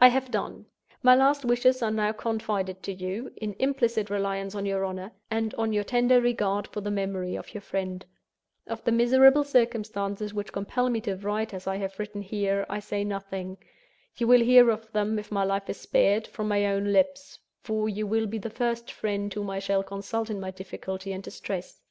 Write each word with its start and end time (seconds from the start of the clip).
"I 0.00 0.08
have 0.08 0.30
done. 0.30 0.64
My 1.02 1.14
last 1.14 1.44
wishes 1.44 1.82
are 1.82 1.90
now 1.90 2.12
confided 2.12 2.82
to 2.84 2.92
you, 2.94 3.34
in 3.36 3.54
implicit 3.58 4.08
reliance 4.08 4.54
on 4.54 4.64
your 4.64 4.82
honor, 4.82 5.12
and 5.30 5.52
on 5.56 5.74
your 5.74 5.84
tender 5.84 6.22
regard 6.22 6.66
for 6.66 6.80
the 6.80 6.90
memory 6.90 7.36
of 7.36 7.52
your 7.52 7.60
friend. 7.60 8.06
Of 8.66 8.82
the 8.84 8.92
miserable 8.92 9.44
circumstances 9.44 10.32
which 10.32 10.54
compel 10.54 10.88
me 10.88 11.02
to 11.02 11.16
write 11.16 11.52
as 11.52 11.66
I 11.66 11.76
have 11.76 11.98
written 11.98 12.22
here, 12.22 12.64
I 12.70 12.80
say 12.80 13.04
nothing. 13.04 13.58
You 14.16 14.26
will 14.26 14.40
hear 14.40 14.70
of 14.70 14.90
them, 14.92 15.18
if 15.18 15.30
my 15.30 15.44
life 15.44 15.68
is 15.68 15.76
spared, 15.78 16.26
from 16.26 16.48
my 16.48 16.64
own 16.64 16.90
lips—for 16.90 17.90
you 17.90 18.06
will 18.06 18.26
be 18.26 18.38
the 18.38 18.48
first 18.48 18.90
friend 18.90 19.30
whom 19.34 19.50
I 19.50 19.58
shall 19.58 19.82
consult 19.82 20.30
in 20.30 20.40
my 20.40 20.50
difficulty 20.50 21.12
and 21.12 21.22
distress. 21.22 21.82